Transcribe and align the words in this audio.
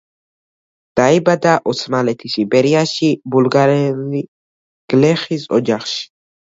დაიბადა 0.99 1.51
ოსმალეთის 1.73 2.39
იმპერიაში, 2.45 3.13
ბულგარელი 3.37 4.27
გლეხის 4.95 5.49
ოჯახში. 5.63 6.07